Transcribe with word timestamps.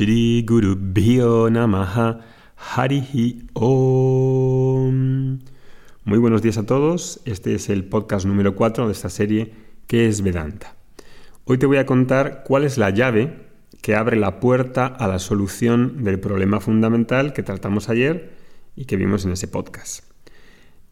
Shri 0.00 0.42
Guru 0.48 0.76
Bhyo 0.80 1.50
Namaha 1.50 2.20
Harihi 2.56 3.48
Om. 3.52 4.94
Muy 6.04 6.18
buenos 6.18 6.40
días 6.40 6.56
a 6.56 6.64
todos. 6.64 7.20
Este 7.26 7.54
es 7.54 7.68
el 7.68 7.84
podcast 7.84 8.24
número 8.24 8.56
4 8.56 8.86
de 8.86 8.92
esta 8.92 9.10
serie 9.10 9.52
que 9.86 10.08
es 10.08 10.22
Vedanta. 10.22 10.74
Hoy 11.44 11.58
te 11.58 11.66
voy 11.66 11.76
a 11.76 11.84
contar 11.84 12.44
cuál 12.46 12.64
es 12.64 12.78
la 12.78 12.88
llave 12.88 13.48
que 13.82 13.94
abre 13.94 14.16
la 14.16 14.40
puerta 14.40 14.86
a 14.86 15.06
la 15.06 15.18
solución 15.18 16.02
del 16.02 16.18
problema 16.18 16.60
fundamental 16.60 17.34
que 17.34 17.42
tratamos 17.42 17.90
ayer 17.90 18.30
y 18.76 18.86
que 18.86 18.96
vimos 18.96 19.26
en 19.26 19.32
ese 19.32 19.48
podcast. 19.48 20.02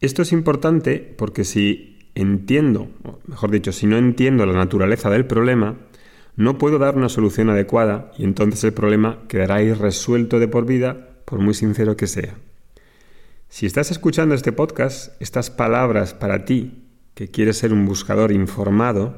Esto 0.01 0.21
es 0.21 0.31
importante 0.31 0.99
porque 1.17 1.45
si 1.45 1.97
entiendo, 2.13 2.89
o 3.03 3.17
mejor 3.25 3.49
dicho, 3.49 3.71
si 3.71 3.87
no 3.87 3.97
entiendo 3.97 4.45
la 4.45 4.53
naturaleza 4.53 5.09
del 5.09 5.25
problema, 5.25 5.77
no 6.39 6.57
puedo 6.57 6.79
dar 6.79 6.95
una 6.95 7.09
solución 7.09 7.49
adecuada 7.49 8.13
y 8.17 8.23
entonces 8.23 8.63
el 8.63 8.71
problema 8.71 9.19
quedará 9.27 9.61
irresuelto 9.61 10.39
de 10.39 10.47
por 10.47 10.65
vida, 10.65 11.09
por 11.25 11.39
muy 11.39 11.53
sincero 11.53 11.97
que 11.97 12.07
sea. 12.07 12.35
Si 13.49 13.65
estás 13.65 13.91
escuchando 13.91 14.33
este 14.33 14.53
podcast, 14.53 15.21
estas 15.21 15.49
palabras 15.51 16.13
para 16.13 16.45
ti, 16.45 16.85
que 17.13 17.27
quieres 17.27 17.57
ser 17.57 17.73
un 17.73 17.85
buscador 17.85 18.31
informado 18.31 19.17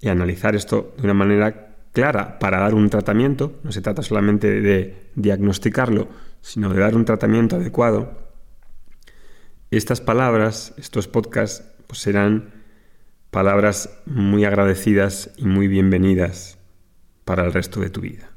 y 0.00 0.06
analizar 0.06 0.54
esto 0.54 0.94
de 0.96 1.02
una 1.02 1.14
manera 1.14 1.78
clara 1.90 2.38
para 2.38 2.60
dar 2.60 2.74
un 2.74 2.90
tratamiento, 2.90 3.58
no 3.64 3.72
se 3.72 3.80
trata 3.80 4.02
solamente 4.02 4.60
de 4.60 5.10
diagnosticarlo, 5.16 6.06
sino 6.42 6.72
de 6.72 6.78
dar 6.78 6.94
un 6.94 7.04
tratamiento 7.04 7.56
adecuado, 7.56 8.12
estas 9.72 10.00
palabras, 10.00 10.74
estos 10.76 11.08
podcasts, 11.08 11.64
pues 11.88 11.98
serán 11.98 12.53
palabras 13.34 13.90
muy 14.06 14.44
agradecidas 14.44 15.32
y 15.36 15.44
muy 15.44 15.66
bienvenidas 15.66 16.56
para 17.24 17.44
el 17.44 17.52
resto 17.52 17.80
de 17.80 17.90
tu 17.90 18.00
vida. 18.00 18.30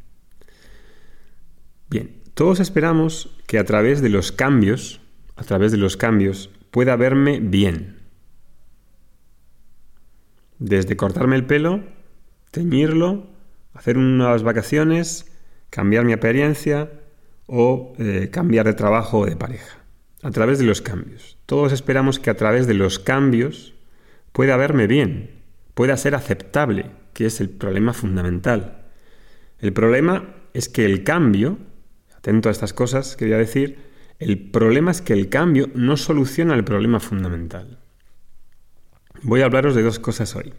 Bien, 1.88 2.20
todos 2.34 2.60
esperamos 2.60 3.38
que 3.46 3.60
a 3.60 3.63
través 3.63 4.02
de 4.02 4.10
los 4.10 4.32
cambios, 4.32 4.99
a 5.36 5.44
través 5.44 5.71
de 5.71 5.77
los 5.77 5.98
cambios, 5.98 6.49
pueda 6.71 6.96
verme 6.96 7.40
bien. 7.40 7.99
Desde 10.58 10.98
cortarme 10.98 11.36
el 11.36 11.46
pelo, 11.46 11.84
teñirlo, 12.49 13.27
hacer 13.76 13.99
unas 13.99 14.41
vacaciones, 14.41 15.32
cambiar 15.70 16.05
mi 16.05 16.14
apariencia 16.14 16.91
o 17.46 17.93
eh, 17.99 18.30
cambiar 18.32 18.66
de 18.66 18.74
trabajo 18.74 19.20
o 19.20 19.26
de 19.27 19.36
pareja. 19.36 19.77
A 20.24 20.32
través 20.32 20.58
de 20.58 20.66
los 20.66 20.82
cambios. 20.82 21.38
Todos 21.46 21.71
esperamos 21.71 22.18
que 22.18 22.32
a 22.32 22.36
través 22.36 22.66
de 22.66 22.74
los 22.74 22.98
cambios 22.98 23.77
pueda 24.38 24.55
verme 24.55 24.85
bien, 24.85 25.32
pueda 25.74 25.98
ser 25.98 26.13
aceptable, 26.13 26.91
que 27.13 27.26
es 27.26 27.41
el 27.41 27.49
problema 27.49 27.91
fundamental. 27.91 28.85
El 29.57 29.74
problema 29.74 30.35
es 30.54 30.70
que 30.70 30.85
el 30.85 31.04
cambio, 31.04 31.57
atento 32.16 32.48
a 32.48 32.52
estas 32.52 32.71
cosas 32.71 33.15
que 33.15 33.26
voy 33.26 33.34
a 33.34 33.40
decir, 33.40 33.80
el 34.20 34.52
problema 34.52 34.91
es 34.91 35.02
que 35.02 35.13
el 35.13 35.30
cambio 35.30 35.71
no 35.74 35.98
soluciona 35.98 36.54
el 36.54 36.63
problema 36.63 36.99
fundamental. 36.99 37.80
Voy 39.24 39.41
a 39.41 39.46
hablaros 39.46 39.74
de 39.74 39.82
dos 39.82 39.98
cosas 39.98 40.35
hoy. 40.35 40.54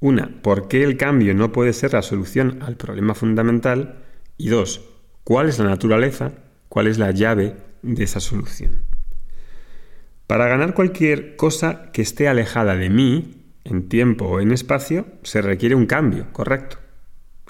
Una, 0.00 0.42
¿por 0.42 0.68
qué 0.68 0.84
el 0.84 0.98
cambio 0.98 1.32
no 1.32 1.50
puede 1.50 1.72
ser 1.72 1.94
la 1.94 2.02
solución 2.02 2.58
al 2.60 2.76
problema 2.76 3.14
fundamental? 3.14 4.04
Y 4.36 4.50
dos, 4.50 4.82
¿cuál 5.24 5.48
es 5.48 5.58
la 5.58 5.64
naturaleza, 5.64 6.32
cuál 6.68 6.86
es 6.86 6.98
la 6.98 7.10
llave 7.12 7.56
de 7.80 8.04
esa 8.04 8.20
solución? 8.20 8.87
Para 10.28 10.46
ganar 10.46 10.74
cualquier 10.74 11.36
cosa 11.36 11.90
que 11.90 12.02
esté 12.02 12.28
alejada 12.28 12.76
de 12.76 12.90
mí, 12.90 13.46
en 13.64 13.88
tiempo 13.88 14.26
o 14.26 14.40
en 14.40 14.52
espacio, 14.52 15.06
se 15.22 15.40
requiere 15.40 15.74
un 15.74 15.86
cambio, 15.86 16.30
correcto. 16.34 16.76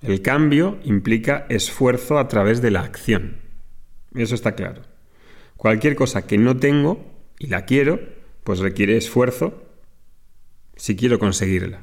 El 0.00 0.22
cambio 0.22 0.78
implica 0.84 1.44
esfuerzo 1.48 2.20
a 2.20 2.28
través 2.28 2.62
de 2.62 2.70
la 2.70 2.82
acción. 2.82 3.38
Eso 4.14 4.36
está 4.36 4.54
claro. 4.54 4.82
Cualquier 5.56 5.96
cosa 5.96 6.24
que 6.28 6.38
no 6.38 6.56
tengo 6.56 7.04
y 7.40 7.48
la 7.48 7.64
quiero, 7.64 7.98
pues 8.44 8.60
requiere 8.60 8.96
esfuerzo 8.96 9.60
si 10.76 10.94
quiero 10.94 11.18
conseguirla. 11.18 11.82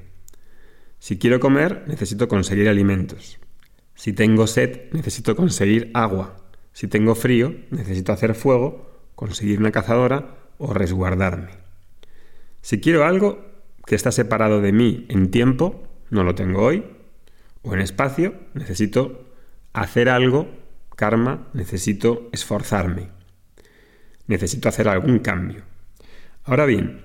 Si 0.99 1.17
quiero 1.17 1.41
comer, 1.41 1.83
necesito 1.87 2.29
conseguir 2.29 2.69
alimentos. 2.69 3.37
Si 3.95 4.13
tengo 4.13 4.47
sed, 4.47 4.93
necesito 4.93 5.35
conseguir 5.35 5.91
agua. 5.93 6.37
Si 6.71 6.87
tengo 6.87 7.15
frío, 7.15 7.53
necesito 7.69 8.13
hacer 8.13 8.33
fuego, 8.33 9.09
conseguir 9.15 9.59
una 9.59 9.73
cazadora 9.73 10.44
o 10.57 10.73
resguardarme. 10.73 11.51
Si 12.61 12.79
quiero 12.79 13.05
algo 13.05 13.45
que 13.85 13.95
está 13.95 14.11
separado 14.11 14.61
de 14.61 14.71
mí 14.71 15.05
en 15.09 15.29
tiempo, 15.29 15.87
no 16.09 16.23
lo 16.23 16.35
tengo 16.35 16.61
hoy, 16.61 16.83
o 17.61 17.73
en 17.73 17.81
espacio, 17.81 18.33
necesito 18.53 19.25
hacer 19.73 20.09
algo, 20.09 20.47
karma, 20.95 21.47
necesito 21.53 22.29
esforzarme, 22.31 23.09
necesito 24.27 24.69
hacer 24.69 24.87
algún 24.87 25.19
cambio. 25.19 25.63
Ahora 26.43 26.65
bien, 26.65 27.01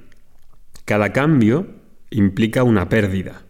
cada 0.84 1.12
cambio 1.12 1.66
implica 2.10 2.62
una 2.62 2.88
pérdida, 2.88 3.42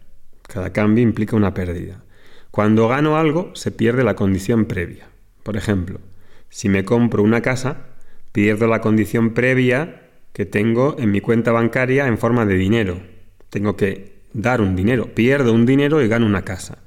cada 0.42 0.72
cambio 0.72 1.02
implica 1.02 1.36
una 1.36 1.54
pérdida. 1.54 2.02
Cuando 2.50 2.88
gano 2.88 3.16
algo, 3.16 3.54
se 3.54 3.70
pierde 3.70 4.02
la 4.02 4.16
condición 4.16 4.64
previa. 4.64 5.08
Por 5.42 5.56
ejemplo, 5.56 6.00
si 6.48 6.68
me 6.68 6.84
compro 6.84 7.22
una 7.22 7.40
casa, 7.42 7.86
pierdo 8.32 8.66
la 8.66 8.80
condición 8.80 9.34
previa 9.34 10.08
que 10.32 10.46
tengo 10.46 10.96
en 10.98 11.10
mi 11.10 11.20
cuenta 11.20 11.52
bancaria 11.52 12.06
en 12.06 12.18
forma 12.18 12.46
de 12.46 12.54
dinero. 12.54 13.00
Tengo 13.48 13.76
que 13.76 14.20
dar 14.32 14.60
un 14.60 14.76
dinero, 14.76 15.14
pierdo 15.14 15.52
un 15.52 15.66
dinero 15.66 16.02
y 16.02 16.08
gano 16.08 16.26
una 16.26 16.42
casa. 16.42 16.78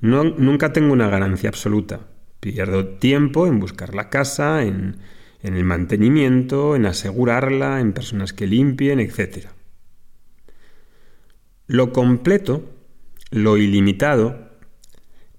Nunca 0.00 0.72
tengo 0.72 0.92
una 0.92 1.08
ganancia 1.08 1.48
absoluta. 1.48 2.00
Pierdo 2.40 2.86
tiempo 2.86 3.46
en 3.46 3.60
buscar 3.60 3.94
la 3.94 4.10
casa, 4.10 4.64
en, 4.64 4.96
en 5.42 5.56
el 5.56 5.64
mantenimiento, 5.64 6.74
en 6.74 6.86
asegurarla, 6.86 7.80
en 7.80 7.92
personas 7.92 8.32
que 8.32 8.48
limpien, 8.48 8.98
etc. 8.98 9.46
Lo 11.68 11.92
completo, 11.92 12.68
lo 13.30 13.56
ilimitado, 13.58 14.50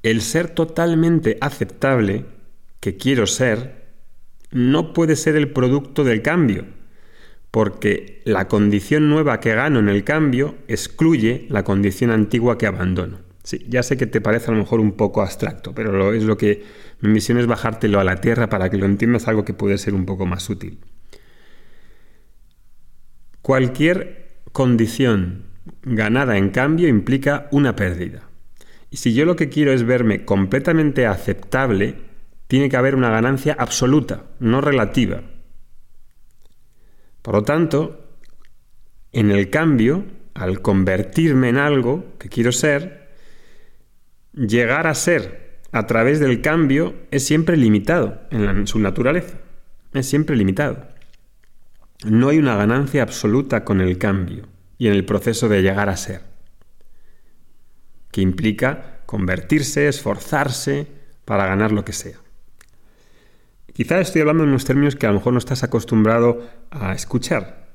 el 0.01 0.21
ser 0.21 0.49
totalmente 0.49 1.37
aceptable 1.41 2.25
que 2.79 2.95
quiero 2.97 3.27
ser, 3.27 3.82
no 4.53 4.93
puede 4.93 5.15
ser 5.15 5.35
el 5.35 5.49
producto 5.51 6.03
del 6.03 6.21
cambio, 6.21 6.65
porque 7.51 8.21
la 8.23 8.47
condición 8.47 9.09
nueva 9.09 9.39
que 9.39 9.53
gano 9.53 9.79
en 9.79 9.89
el 9.89 10.03
cambio 10.03 10.55
excluye 10.67 11.47
la 11.49 11.63
condición 11.63 12.11
antigua 12.11 12.57
que 12.57 12.67
abandono. 12.67 13.19
Sí, 13.43 13.65
ya 13.67 13.83
sé 13.83 13.97
que 13.97 14.07
te 14.07 14.21
parece 14.21 14.47
a 14.47 14.53
lo 14.53 14.59
mejor 14.59 14.79
un 14.79 14.93
poco 14.93 15.21
abstracto, 15.21 15.75
pero 15.75 16.13
es 16.13 16.23
lo 16.23 16.37
que 16.37 16.63
mi 17.01 17.09
misión 17.09 17.37
es 17.37 17.45
bajártelo 17.45 17.99
a 17.99 18.05
la 18.05 18.21
tierra 18.21 18.47
para 18.47 18.69
que 18.69 18.77
lo 18.77 18.85
entiendas 18.85 19.27
algo 19.27 19.43
que 19.43 19.53
puede 19.53 19.77
ser 19.77 19.93
un 19.93 20.05
poco 20.05 20.25
más 20.25 20.49
útil. 20.49 20.79
Cualquier 23.41 24.39
condición 24.53 25.43
ganada 25.81 26.37
en 26.37 26.51
cambio 26.51 26.87
implica 26.87 27.49
una 27.51 27.75
pérdida. 27.75 28.29
Y 28.89 28.97
si 28.97 29.13
yo 29.13 29.25
lo 29.25 29.35
que 29.35 29.49
quiero 29.49 29.73
es 29.73 29.83
verme 29.83 30.23
completamente 30.23 31.05
aceptable, 31.07 32.12
tiene 32.53 32.69
que 32.69 32.77
haber 32.77 32.93
una 32.93 33.09
ganancia 33.09 33.55
absoluta, 33.57 34.25
no 34.39 34.61
relativa. 34.61 35.23
Por 37.23 37.33
lo 37.33 37.41
tanto, 37.41 38.15
en 39.11 39.31
el 39.31 39.49
cambio, 39.49 40.05
al 40.35 40.61
convertirme 40.61 41.49
en 41.49 41.57
algo 41.57 42.13
que 42.19 42.29
quiero 42.29 42.51
ser, 42.51 43.09
llegar 44.33 44.85
a 44.85 44.93
ser 44.93 45.61
a 45.71 45.87
través 45.87 46.19
del 46.19 46.41
cambio 46.41 46.93
es 47.09 47.25
siempre 47.25 47.57
limitado 47.57 48.21
en, 48.29 48.67
su 48.67 48.77
naturaleza. 48.77 49.39
Es 49.91 50.05
siempre 50.05 50.35
limitado. 50.35 50.89
No 52.05 52.29
hay 52.29 52.37
una 52.37 52.55
ganancia 52.55 53.01
absoluta 53.01 53.65
con 53.65 53.81
el 53.81 53.97
cambio 53.97 54.47
y 54.77 54.85
en 54.85 54.93
el 54.93 55.05
proceso 55.05 55.49
de 55.49 55.63
llegar 55.63 55.89
a 55.89 55.97
ser, 55.97 56.21
que 58.11 58.21
implica 58.21 58.99
convertirse, 59.07 59.87
esforzarse 59.87 60.85
para 61.25 61.47
ganar 61.47 61.71
lo 61.71 61.83
que 61.83 61.93
sea. 61.93 62.22
Quizá 63.73 63.99
estoy 63.99 64.21
hablando 64.21 64.43
en 64.43 64.49
unos 64.49 64.65
términos 64.65 64.95
que 64.95 65.07
a 65.07 65.09
lo 65.09 65.15
mejor 65.15 65.33
no 65.33 65.39
estás 65.39 65.63
acostumbrado 65.63 66.47
a 66.69 66.93
escuchar 66.93 67.73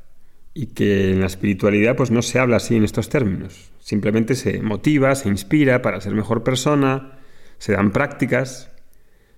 y 0.54 0.66
que 0.66 1.10
en 1.10 1.20
la 1.20 1.26
espiritualidad 1.26 1.96
pues 1.96 2.12
no 2.12 2.22
se 2.22 2.38
habla 2.38 2.56
así 2.58 2.76
en 2.76 2.84
estos 2.84 3.08
términos. 3.08 3.72
Simplemente 3.80 4.36
se 4.36 4.62
motiva, 4.62 5.14
se 5.16 5.28
inspira 5.28 5.82
para 5.82 6.00
ser 6.00 6.14
mejor 6.14 6.44
persona, 6.44 7.18
se 7.58 7.72
dan 7.72 7.90
prácticas, 7.90 8.70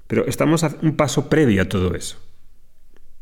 pero 0.07 0.27
estamos 0.27 0.63
a 0.63 0.77
un 0.83 0.97
paso 0.97 1.31
previo 1.31 1.63
a 1.63 1.69
todo 1.69 1.95
eso. 1.95 2.19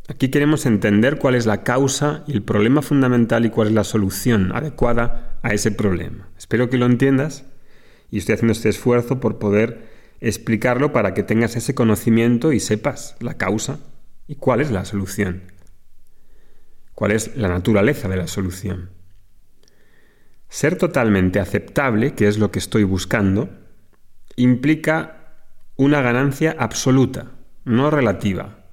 Aquí 0.08 0.30
queremos 0.30 0.66
entender 0.66 1.18
cuál 1.18 1.36
es 1.36 1.46
la 1.46 1.62
causa 1.62 2.24
y 2.26 2.32
el 2.32 2.42
problema 2.42 2.82
fundamental 2.82 3.44
y 3.44 3.50
cuál 3.50 3.68
es 3.68 3.74
la 3.74 3.84
solución 3.84 4.50
adecuada 4.52 5.38
a 5.42 5.52
ese 5.52 5.70
problema. 5.70 6.28
Espero 6.36 6.70
que 6.70 6.78
lo 6.78 6.86
entiendas 6.86 7.44
y 8.10 8.18
estoy 8.18 8.34
haciendo 8.34 8.52
este 8.52 8.70
esfuerzo 8.70 9.20
por 9.20 9.38
poder 9.38 9.97
explicarlo 10.20 10.92
para 10.92 11.14
que 11.14 11.22
tengas 11.22 11.56
ese 11.56 11.74
conocimiento 11.74 12.52
y 12.52 12.60
sepas 12.60 13.16
la 13.20 13.34
causa 13.34 13.80
y 14.26 14.36
cuál 14.36 14.60
es 14.60 14.70
la 14.70 14.84
solución, 14.84 15.42
cuál 16.94 17.12
es 17.12 17.36
la 17.36 17.48
naturaleza 17.48 18.08
de 18.08 18.16
la 18.16 18.26
solución. 18.26 18.90
Ser 20.48 20.76
totalmente 20.76 21.40
aceptable, 21.40 22.14
que 22.14 22.26
es 22.26 22.38
lo 22.38 22.50
que 22.50 22.58
estoy 22.58 22.84
buscando, 22.84 23.50
implica 24.36 25.34
una 25.76 26.00
ganancia 26.00 26.56
absoluta, 26.58 27.32
no 27.64 27.90
relativa. 27.90 28.64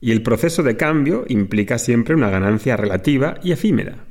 Y 0.00 0.12
el 0.12 0.22
proceso 0.22 0.62
de 0.62 0.76
cambio 0.76 1.24
implica 1.28 1.78
siempre 1.78 2.14
una 2.14 2.30
ganancia 2.30 2.76
relativa 2.76 3.38
y 3.42 3.52
efímera. 3.52 4.04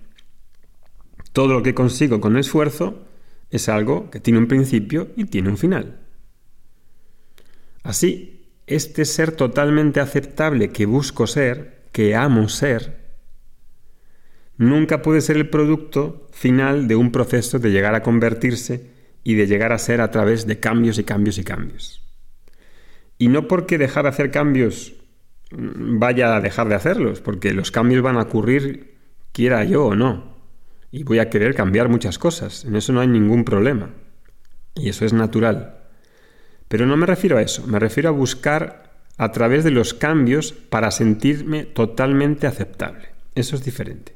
Todo 1.34 1.54
lo 1.54 1.64
que 1.64 1.76
consigo 1.76 2.20
con 2.20 2.38
esfuerzo 2.38 3.06
es 3.52 3.70
algo 3.70 4.10
que 4.10 4.20
tiene 4.20 4.40
un 4.40 4.48
principio 4.48 5.10
y 5.16 5.26
tiene 5.26 5.50
un 5.50 5.58
final. 5.58 6.07
Así, 7.88 8.52
este 8.68 9.06
ser 9.06 9.32
totalmente 9.32 10.02
aceptable 10.02 10.72
que 10.72 10.86
busco 10.86 11.26
ser, 11.26 11.86
que 11.94 12.16
amo 12.16 12.50
ser, 12.50 12.98
nunca 14.58 15.02
puede 15.02 15.22
ser 15.22 15.38
el 15.38 15.50
producto 15.50 16.28
final 16.34 16.90
de 16.90 16.98
un 16.98 17.14
proceso 17.14 17.60
de 17.60 17.72
llegar 17.72 17.96
a 17.96 18.04
convertirse 18.04 18.92
y 19.24 19.36
de 19.36 19.48
llegar 19.48 19.72
a 19.72 19.78
ser 19.78 20.02
a 20.02 20.12
través 20.12 20.46
de 20.46 20.60
cambios 20.60 21.00
y 21.00 21.06
cambios 21.06 21.38
y 21.38 21.46
cambios. 21.46 22.06
Y 23.18 23.30
no 23.30 23.48
porque 23.48 23.78
dejar 23.78 24.04
de 24.04 24.10
hacer 24.10 24.32
cambios 24.32 24.94
vaya 25.50 26.36
a 26.36 26.42
dejar 26.42 26.68
de 26.68 26.76
hacerlos, 26.76 27.22
porque 27.22 27.54
los 27.54 27.72
cambios 27.72 28.02
van 28.02 28.18
a 28.18 28.24
ocurrir 28.24 28.98
quiera 29.32 29.64
yo 29.64 29.86
o 29.86 29.96
no. 29.96 30.36
Y 30.92 31.04
voy 31.04 31.20
a 31.20 31.30
querer 31.30 31.56
cambiar 31.56 31.88
muchas 31.88 32.20
cosas, 32.20 32.66
en 32.66 32.76
eso 32.76 32.92
no 32.92 33.00
hay 33.00 33.08
ningún 33.08 33.46
problema. 33.46 33.92
Y 34.76 34.90
eso 34.90 35.06
es 35.06 35.14
natural. 35.14 35.77
Pero 36.68 36.86
no 36.86 36.98
me 36.98 37.06
refiero 37.06 37.38
a 37.38 37.42
eso, 37.42 37.66
me 37.68 37.80
refiero 37.80 38.10
a 38.10 38.14
buscar 38.14 38.88
a 39.18 39.32
través 39.32 39.64
de 39.64 39.72
los 39.72 39.94
cambios 39.94 40.52
para 40.52 40.92
sentirme 40.92 41.64
totalmente 41.64 42.48
aceptable. 42.48 43.10
Eso 43.36 43.56
es 43.56 43.64
diferente. 43.64 44.16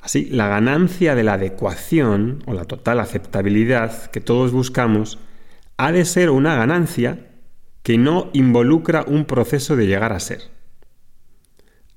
Así, 0.00 0.26
la 0.26 0.48
ganancia 0.48 1.14
de 1.14 1.24
la 1.24 1.34
adecuación 1.34 2.42
o 2.46 2.54
la 2.54 2.64
total 2.64 3.00
aceptabilidad 3.00 4.10
que 4.10 4.20
todos 4.20 4.52
buscamos 4.52 5.18
ha 5.76 5.92
de 5.92 6.04
ser 6.04 6.30
una 6.30 6.56
ganancia 6.56 7.26
que 7.82 7.98
no 7.98 8.30
involucra 8.32 9.04
un 9.06 9.24
proceso 9.24 9.76
de 9.76 9.86
llegar 9.86 10.12
a 10.12 10.20
ser. 10.20 10.42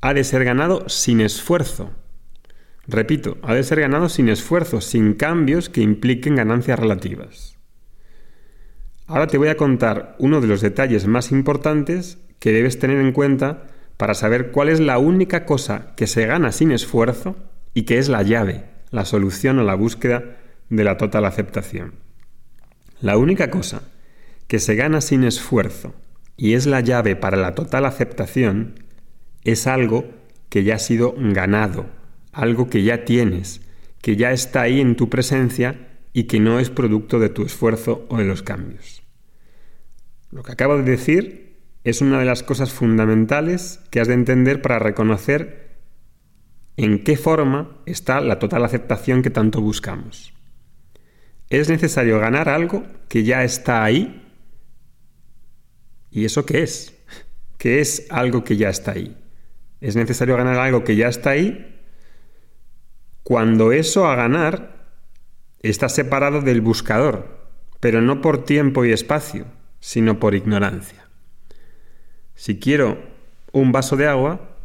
Ha 0.01 0.13
de 0.13 0.23
ser 0.23 0.43
ganado 0.43 0.89
sin 0.89 1.21
esfuerzo. 1.21 1.91
Repito, 2.87 3.37
ha 3.43 3.53
de 3.53 3.63
ser 3.63 3.81
ganado 3.81 4.09
sin 4.09 4.29
esfuerzo, 4.29 4.81
sin 4.81 5.13
cambios 5.13 5.69
que 5.69 5.81
impliquen 5.81 6.35
ganancias 6.35 6.79
relativas. 6.79 7.50
Ahora 9.11 9.27
te 9.27 9.37
voy 9.37 9.49
a 9.49 9.57
contar 9.57 10.15
uno 10.19 10.39
de 10.39 10.47
los 10.47 10.61
detalles 10.61 11.05
más 11.05 11.33
importantes 11.33 12.17
que 12.39 12.53
debes 12.53 12.79
tener 12.79 12.97
en 12.97 13.11
cuenta 13.11 13.67
para 13.97 14.13
saber 14.13 14.51
cuál 14.51 14.69
es 14.69 14.79
la 14.79 14.99
única 14.99 15.45
cosa 15.45 15.91
que 15.97 16.07
se 16.07 16.25
gana 16.25 16.53
sin 16.53 16.71
esfuerzo 16.71 17.35
y 17.73 17.81
que 17.81 17.97
es 17.97 18.07
la 18.07 18.23
llave, 18.23 18.63
la 18.89 19.03
solución 19.03 19.59
a 19.59 19.63
la 19.63 19.75
búsqueda 19.75 20.37
de 20.69 20.85
la 20.85 20.95
total 20.95 21.25
aceptación. 21.25 21.95
La 23.01 23.17
única 23.17 23.51
cosa 23.51 23.81
que 24.47 24.59
se 24.59 24.75
gana 24.75 25.01
sin 25.01 25.25
esfuerzo 25.25 25.93
y 26.37 26.53
es 26.53 26.65
la 26.65 26.79
llave 26.79 27.17
para 27.17 27.35
la 27.35 27.53
total 27.53 27.87
aceptación 27.87 28.75
es 29.43 29.67
algo 29.67 30.05
que 30.47 30.63
ya 30.63 30.75
ha 30.75 30.79
sido 30.79 31.15
ganado, 31.17 31.87
algo 32.31 32.69
que 32.69 32.83
ya 32.83 33.03
tienes, 33.03 33.59
que 34.01 34.15
ya 34.15 34.31
está 34.31 34.61
ahí 34.61 34.79
en 34.79 34.95
tu 34.95 35.09
presencia 35.09 35.89
y 36.13 36.23
que 36.23 36.39
no 36.39 36.59
es 36.59 36.69
producto 36.69 37.19
de 37.19 37.27
tu 37.27 37.43
esfuerzo 37.43 38.05
o 38.07 38.17
de 38.17 38.23
los 38.23 38.41
cambios. 38.41 39.00
Lo 40.31 40.43
que 40.43 40.53
acabo 40.53 40.77
de 40.77 40.83
decir 40.83 41.59
es 41.83 42.01
una 42.01 42.19
de 42.19 42.25
las 42.25 42.43
cosas 42.43 42.71
fundamentales 42.71 43.79
que 43.89 43.99
has 43.99 44.07
de 44.07 44.13
entender 44.13 44.61
para 44.61 44.79
reconocer 44.79 45.79
en 46.77 47.03
qué 47.03 47.17
forma 47.17 47.81
está 47.85 48.21
la 48.21 48.39
total 48.39 48.63
aceptación 48.63 49.21
que 49.21 49.29
tanto 49.29 49.61
buscamos. 49.61 50.33
Es 51.49 51.69
necesario 51.69 52.19
ganar 52.19 52.49
algo 52.49 52.83
que 53.09 53.23
ya 53.23 53.43
está 53.43 53.83
ahí. 53.83 54.25
¿Y 56.09 56.25
eso 56.25 56.45
qué 56.45 56.63
es? 56.63 56.95
¿Qué 57.57 57.81
es 57.81 58.07
algo 58.09 58.43
que 58.43 58.57
ya 58.57 58.69
está 58.69 58.93
ahí? 58.93 59.17
Es 59.81 59.95
necesario 59.95 60.37
ganar 60.37 60.57
algo 60.57 60.83
que 60.83 60.95
ya 60.95 61.09
está 61.09 61.31
ahí 61.31 61.71
cuando 63.23 63.71
eso 63.71 64.07
a 64.07 64.15
ganar 64.15 64.89
está 65.61 65.89
separado 65.89 66.41
del 66.41 66.61
buscador, 66.61 67.49
pero 67.79 68.01
no 68.01 68.21
por 68.21 68.43
tiempo 68.45 68.83
y 68.83 68.91
espacio, 68.91 69.45
sino 69.81 70.19
por 70.19 70.35
ignorancia. 70.35 71.09
Si 72.35 72.59
quiero 72.59 73.03
un 73.51 73.73
vaso 73.73 73.97
de 73.97 74.07
agua, 74.07 74.55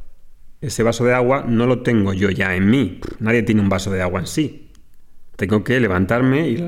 ese 0.61 0.85
vaso 0.85 1.05
de 1.05 1.15
agua 1.15 1.45
no 1.49 1.67
lo 1.67 1.83
tengo 1.83 2.13
yo 2.13 2.31
ya 2.31 2.55
en 2.55 2.71
mí. 2.71 3.01
Nadie 3.19 3.43
tiene 3.43 3.61
un 3.61 3.69
vaso 3.69 3.91
de 3.91 4.03
agua 4.03 4.21
en 4.21 4.27
sí. 4.27 4.71
Tengo 5.37 5.65
que 5.65 5.81
levantarme, 5.81 6.49
ir, 6.49 6.65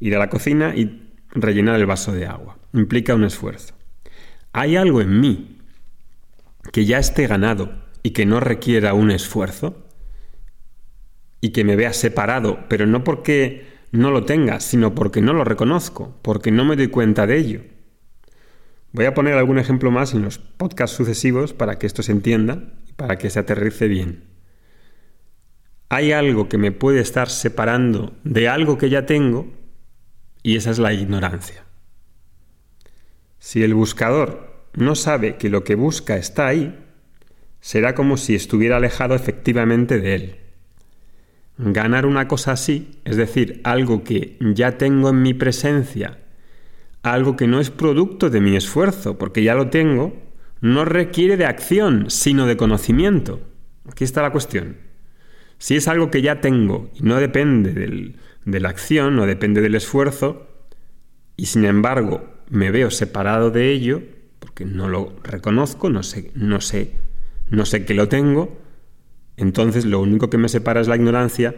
ir 0.00 0.16
a 0.16 0.18
la 0.18 0.30
cocina 0.30 0.74
y 0.76 1.10
rellenar 1.32 1.78
el 1.80 1.86
vaso 1.86 2.12
de 2.12 2.26
agua. 2.26 2.58
Implica 2.72 3.14
un 3.14 3.24
esfuerzo. 3.24 3.74
¿Hay 4.52 4.76
algo 4.76 5.00
en 5.00 5.20
mí 5.20 5.58
que 6.72 6.84
ya 6.84 6.98
esté 6.98 7.26
ganado 7.26 7.72
y 8.02 8.10
que 8.10 8.26
no 8.26 8.40
requiera 8.40 8.94
un 8.94 9.10
esfuerzo? 9.10 9.86
Y 11.40 11.50
que 11.50 11.64
me 11.64 11.76
vea 11.76 11.92
separado, 11.94 12.66
pero 12.68 12.86
no 12.86 13.02
porque 13.02 13.66
no 13.92 14.10
lo 14.10 14.24
tenga, 14.24 14.60
sino 14.60 14.94
porque 14.94 15.20
no 15.20 15.32
lo 15.32 15.44
reconozco, 15.44 16.16
porque 16.22 16.50
no 16.50 16.64
me 16.64 16.76
doy 16.76 16.88
cuenta 16.88 17.26
de 17.26 17.38
ello. 17.38 17.60
Voy 18.92 19.04
a 19.04 19.14
poner 19.14 19.34
algún 19.34 19.58
ejemplo 19.58 19.90
más 19.90 20.14
en 20.14 20.22
los 20.22 20.38
podcasts 20.38 20.96
sucesivos 20.96 21.52
para 21.52 21.78
que 21.78 21.86
esto 21.86 22.02
se 22.02 22.12
entienda 22.12 22.74
y 22.86 22.92
para 22.92 23.18
que 23.18 23.30
se 23.30 23.38
aterrice 23.38 23.88
bien. 23.88 24.24
Hay 25.88 26.12
algo 26.12 26.48
que 26.48 26.58
me 26.58 26.72
puede 26.72 27.00
estar 27.00 27.28
separando 27.28 28.16
de 28.24 28.48
algo 28.48 28.78
que 28.78 28.90
ya 28.90 29.06
tengo 29.06 29.48
y 30.42 30.56
esa 30.56 30.70
es 30.70 30.78
la 30.78 30.92
ignorancia. 30.92 31.64
Si 33.38 33.62
el 33.62 33.74
buscador 33.74 34.68
no 34.74 34.94
sabe 34.94 35.36
que 35.36 35.50
lo 35.50 35.64
que 35.64 35.74
busca 35.74 36.16
está 36.16 36.46
ahí, 36.46 36.78
será 37.60 37.94
como 37.94 38.16
si 38.16 38.34
estuviera 38.34 38.76
alejado 38.76 39.14
efectivamente 39.14 40.00
de 40.00 40.14
él. 40.14 40.39
Ganar 41.62 42.06
una 42.06 42.26
cosa 42.26 42.52
así, 42.52 43.00
es 43.04 43.16
decir, 43.16 43.60
algo 43.64 44.02
que 44.02 44.38
ya 44.40 44.78
tengo 44.78 45.10
en 45.10 45.22
mi 45.22 45.34
presencia 45.34 46.18
algo 47.02 47.36
que 47.36 47.46
no 47.46 47.60
es 47.60 47.70
producto 47.70 48.30
de 48.30 48.40
mi 48.40 48.56
esfuerzo, 48.56 49.16
porque 49.18 49.42
ya 49.42 49.54
lo 49.54 49.70
tengo, 49.70 50.20
no 50.60 50.84
requiere 50.84 51.36
de 51.36 51.46
acción, 51.46 52.06
sino 52.08 52.46
de 52.46 52.56
conocimiento. 52.56 53.40
Aquí 53.90 54.04
está 54.04 54.22
la 54.22 54.32
cuestión. 54.32 54.76
Si 55.58 55.76
es 55.76 55.88
algo 55.88 56.10
que 56.10 56.22
ya 56.22 56.40
tengo 56.40 56.90
y 56.94 57.02
no 57.02 57.16
depende 57.16 57.72
de 58.44 58.60
la 58.60 58.68
acción, 58.68 59.16
no 59.16 59.26
depende 59.26 59.60
del 59.60 59.74
esfuerzo, 59.74 60.46
y 61.36 61.46
sin 61.46 61.64
embargo 61.64 62.28
me 62.48 62.70
veo 62.70 62.90
separado 62.90 63.50
de 63.50 63.70
ello, 63.70 64.02
porque 64.38 64.64
no 64.64 64.88
lo 64.88 65.14
reconozco, 65.22 65.88
no 65.88 66.02
sé, 66.02 66.30
no 66.34 66.60
sé, 66.60 66.92
no 67.48 67.64
sé 67.64 67.84
que 67.84 67.94
lo 67.94 68.08
tengo, 68.08 68.59
entonces 69.40 69.86
lo 69.86 70.00
único 70.00 70.28
que 70.28 70.38
me 70.38 70.48
separa 70.48 70.80
es 70.80 70.88
la 70.88 70.96
ignorancia 70.96 71.54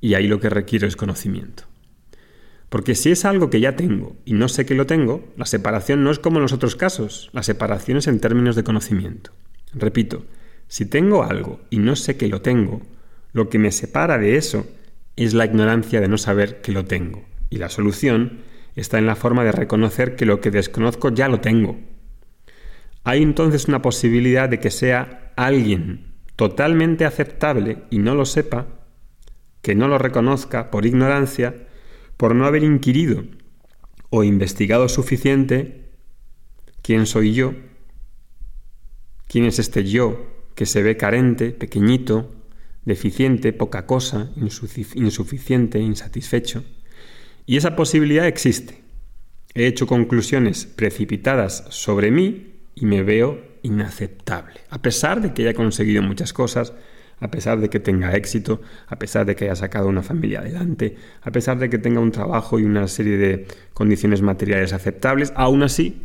y 0.00 0.14
ahí 0.14 0.26
lo 0.26 0.40
que 0.40 0.50
requiero 0.50 0.88
es 0.88 0.96
conocimiento. 0.96 1.64
Porque 2.68 2.94
si 2.94 3.10
es 3.10 3.24
algo 3.24 3.50
que 3.50 3.60
ya 3.60 3.76
tengo 3.76 4.16
y 4.24 4.32
no 4.32 4.48
sé 4.48 4.66
que 4.66 4.74
lo 4.74 4.86
tengo, 4.86 5.24
la 5.36 5.46
separación 5.46 6.02
no 6.02 6.10
es 6.10 6.18
como 6.18 6.38
en 6.38 6.42
los 6.42 6.52
otros 6.52 6.76
casos, 6.76 7.30
la 7.32 7.42
separación 7.42 7.98
es 7.98 8.06
en 8.06 8.20
términos 8.20 8.56
de 8.56 8.64
conocimiento. 8.64 9.32
Repito, 9.74 10.24
si 10.68 10.86
tengo 10.86 11.22
algo 11.22 11.60
y 11.70 11.78
no 11.78 11.96
sé 11.96 12.16
que 12.16 12.28
lo 12.28 12.42
tengo, 12.42 12.82
lo 13.32 13.48
que 13.48 13.58
me 13.58 13.72
separa 13.72 14.18
de 14.18 14.36
eso 14.36 14.66
es 15.16 15.34
la 15.34 15.44
ignorancia 15.44 16.00
de 16.00 16.08
no 16.08 16.18
saber 16.18 16.60
que 16.62 16.72
lo 16.72 16.84
tengo. 16.84 17.24
Y 17.48 17.58
la 17.58 17.68
solución 17.68 18.40
está 18.74 18.98
en 18.98 19.06
la 19.06 19.16
forma 19.16 19.44
de 19.44 19.52
reconocer 19.52 20.16
que 20.16 20.26
lo 20.26 20.40
que 20.40 20.50
desconozco 20.50 21.10
ya 21.12 21.28
lo 21.28 21.40
tengo. 21.40 21.78
Hay 23.04 23.22
entonces 23.22 23.66
una 23.66 23.82
posibilidad 23.82 24.48
de 24.48 24.58
que 24.58 24.70
sea 24.70 25.32
alguien 25.36 26.09
totalmente 26.40 27.04
aceptable 27.04 27.82
y 27.90 27.98
no 27.98 28.14
lo 28.14 28.24
sepa, 28.24 28.66
que 29.60 29.74
no 29.74 29.88
lo 29.88 29.98
reconozca 29.98 30.70
por 30.70 30.86
ignorancia, 30.86 31.68
por 32.16 32.34
no 32.34 32.46
haber 32.46 32.64
inquirido 32.64 33.24
o 34.08 34.24
investigado 34.24 34.88
suficiente 34.88 35.90
quién 36.80 37.04
soy 37.04 37.34
yo, 37.34 37.52
quién 39.28 39.44
es 39.44 39.58
este 39.58 39.84
yo 39.84 40.28
que 40.54 40.64
se 40.64 40.82
ve 40.82 40.96
carente, 40.96 41.50
pequeñito, 41.50 42.34
deficiente, 42.86 43.52
poca 43.52 43.84
cosa, 43.84 44.32
insuficiente, 44.34 45.78
insatisfecho. 45.78 46.64
Y 47.44 47.58
esa 47.58 47.76
posibilidad 47.76 48.26
existe. 48.26 48.80
He 49.52 49.66
hecho 49.66 49.86
conclusiones 49.86 50.64
precipitadas 50.64 51.66
sobre 51.68 52.10
mí 52.10 52.62
y 52.74 52.86
me 52.86 53.02
veo 53.02 53.49
inaceptable, 53.62 54.60
a 54.70 54.82
pesar 54.82 55.20
de 55.20 55.32
que 55.32 55.42
haya 55.42 55.54
conseguido 55.54 56.02
muchas 56.02 56.32
cosas, 56.32 56.72
a 57.20 57.30
pesar 57.30 57.60
de 57.60 57.68
que 57.68 57.80
tenga 57.80 58.14
éxito, 58.16 58.62
a 58.86 58.98
pesar 58.98 59.26
de 59.26 59.36
que 59.36 59.44
haya 59.44 59.56
sacado 59.56 59.88
una 59.88 60.02
familia 60.02 60.40
adelante, 60.40 60.96
a 61.22 61.30
pesar 61.30 61.58
de 61.58 61.68
que 61.68 61.78
tenga 61.78 62.00
un 62.00 62.12
trabajo 62.12 62.58
y 62.58 62.64
una 62.64 62.88
serie 62.88 63.18
de 63.18 63.46
condiciones 63.74 64.22
materiales 64.22 64.72
aceptables, 64.72 65.32
aún 65.36 65.62
así, 65.62 66.02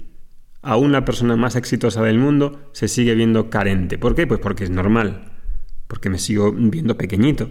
aún 0.62 0.92
la 0.92 1.06
persona 1.06 1.38
más 1.38 1.56
exitosa 1.56 2.04
del 2.04 2.20
mundo 2.20 2.70
se 2.74 2.88
sigue 2.88 3.16
viendo 3.16 3.50
carente. 3.50 3.98
¿Por 3.98 4.16
qué? 4.16 4.28
Pues 4.28 4.42
porque 4.42 4.66
es 4.66 4.70
normal, 4.70 5.32
porque 5.88 6.10
me 6.10 6.20
sigo 6.20 6.52
viendo 6.52 6.98
pequeñito, 6.98 7.50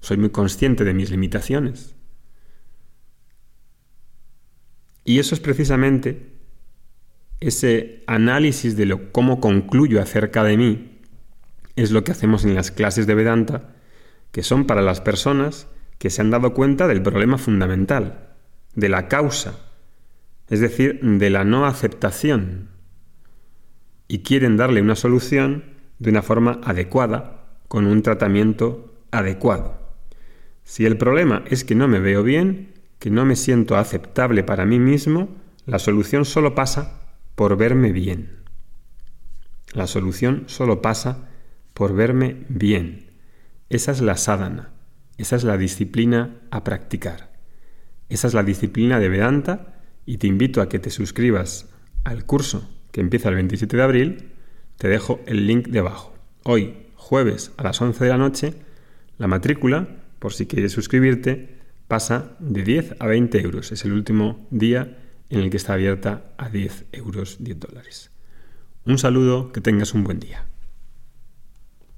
soy 0.00 0.16
muy 0.16 0.30
consciente 0.30 0.84
de 0.84 0.94
mis 0.94 1.10
limitaciones. 1.10 1.94
Y 5.04 5.20
eso 5.20 5.36
es 5.36 5.40
precisamente 5.40 6.35
ese 7.40 8.02
análisis 8.06 8.76
de 8.76 8.86
lo, 8.86 9.12
cómo 9.12 9.40
concluyo 9.40 10.00
acerca 10.00 10.42
de 10.42 10.56
mí, 10.56 11.00
es 11.76 11.90
lo 11.90 12.04
que 12.04 12.12
hacemos 12.12 12.44
en 12.44 12.54
las 12.54 12.70
clases 12.70 13.06
de 13.06 13.14
Vedanta, 13.14 13.74
que 14.32 14.42
son 14.42 14.66
para 14.66 14.82
las 14.82 15.00
personas 15.00 15.68
que 15.98 16.10
se 16.10 16.22
han 16.22 16.30
dado 16.30 16.54
cuenta 16.54 16.88
del 16.88 17.02
problema 17.02 17.38
fundamental, 17.38 18.30
de 18.74 18.88
la 18.88 19.08
causa, 19.08 19.58
es 20.48 20.60
decir, 20.60 21.00
de 21.00 21.30
la 21.30 21.44
no 21.44 21.66
aceptación, 21.66 22.68
y 24.08 24.20
quieren 24.20 24.56
darle 24.56 24.80
una 24.80 24.96
solución 24.96 25.64
de 25.98 26.10
una 26.10 26.22
forma 26.22 26.60
adecuada, 26.64 27.32
con 27.68 27.86
un 27.86 28.02
tratamiento 28.02 28.94
adecuado. 29.10 29.80
Si 30.62 30.86
el 30.86 30.96
problema 30.96 31.42
es 31.48 31.64
que 31.64 31.74
no 31.74 31.88
me 31.88 31.98
veo 31.98 32.22
bien, 32.22 32.74
que 32.98 33.10
no 33.10 33.24
me 33.24 33.36
siento 33.36 33.76
aceptable 33.76 34.44
para 34.44 34.64
mí 34.66 34.78
mismo, 34.78 35.28
la 35.64 35.78
solución 35.78 36.24
solo 36.24 36.54
pasa 36.54 37.05
por 37.36 37.56
verme 37.56 37.92
bien. 37.92 38.38
La 39.72 39.86
solución 39.86 40.44
solo 40.46 40.82
pasa 40.82 41.28
por 41.74 41.94
verme 41.94 42.44
bien. 42.48 43.12
Esa 43.68 43.92
es 43.92 44.00
la 44.00 44.16
sadhana, 44.16 44.72
esa 45.18 45.36
es 45.36 45.44
la 45.44 45.56
disciplina 45.56 46.40
a 46.50 46.64
practicar. 46.64 47.32
Esa 48.08 48.26
es 48.26 48.34
la 48.34 48.42
disciplina 48.42 48.98
de 48.98 49.08
Vedanta 49.08 49.82
y 50.06 50.16
te 50.16 50.26
invito 50.26 50.60
a 50.60 50.68
que 50.68 50.78
te 50.78 50.90
suscribas 50.90 51.68
al 52.04 52.24
curso 52.24 52.70
que 52.90 53.00
empieza 53.00 53.28
el 53.28 53.34
27 53.34 53.76
de 53.76 53.82
abril. 53.82 54.32
Te 54.78 54.88
dejo 54.88 55.20
el 55.26 55.46
link 55.46 55.68
debajo. 55.68 56.14
Hoy, 56.44 56.86
jueves 56.94 57.52
a 57.56 57.64
las 57.64 57.80
11 57.80 58.04
de 58.04 58.10
la 58.10 58.18
noche, 58.18 58.54
la 59.18 59.26
matrícula, 59.26 59.88
por 60.18 60.32
si 60.32 60.46
quieres 60.46 60.72
suscribirte, 60.72 61.58
pasa 61.88 62.36
de 62.38 62.62
10 62.62 62.96
a 62.98 63.06
20 63.06 63.40
euros. 63.42 63.72
Es 63.72 63.84
el 63.84 63.92
último 63.92 64.46
día 64.50 64.96
en 65.30 65.40
el 65.40 65.50
que 65.50 65.56
está 65.56 65.74
abierta 65.74 66.32
a 66.36 66.48
10 66.48 66.86
euros, 66.92 67.36
10 67.40 67.60
dólares. 67.60 68.10
Un 68.84 68.98
saludo, 68.98 69.52
que 69.52 69.60
tengas 69.60 69.94
un 69.94 70.04
buen 70.04 70.20
día. 70.20 70.46